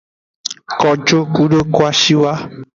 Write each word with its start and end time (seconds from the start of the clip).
Kojo 0.79 1.19
kudo 1.33 1.59
kwashiwa. 1.73 2.31